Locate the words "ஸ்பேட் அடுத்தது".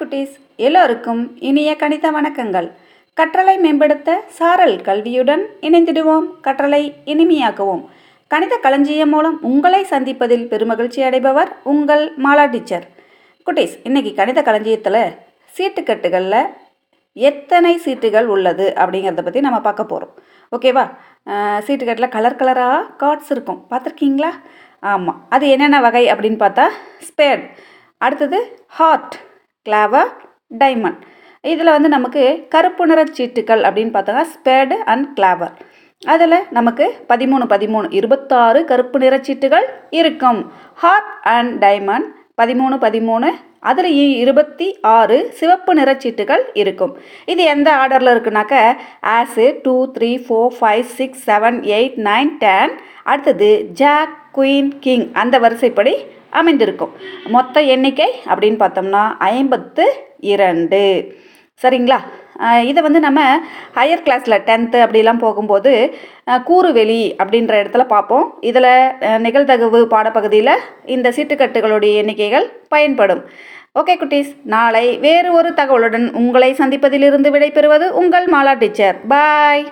27.08-28.40